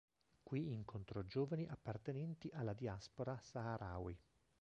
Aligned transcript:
Qui 0.41 0.73
incontrò 0.73 1.21
giovani 1.27 1.67
appartenenti 1.67 2.49
alla 2.53 2.73
diaspora 2.73 3.37
Saharawi. 3.39 4.19